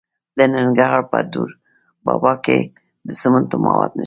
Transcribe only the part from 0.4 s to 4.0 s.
ننګرهار په دور بابا کې د سمنټو مواد شته.